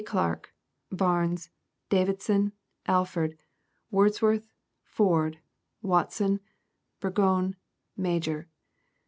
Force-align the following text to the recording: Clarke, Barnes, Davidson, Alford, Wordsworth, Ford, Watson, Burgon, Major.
Clarke, 0.03 0.51
Barnes, 0.91 1.51
Davidson, 1.89 2.53
Alford, 2.87 3.37
Wordsworth, 3.91 4.51
Ford, 4.83 5.37
Watson, 5.83 6.39
Burgon, 6.99 7.53
Major. 7.95 8.47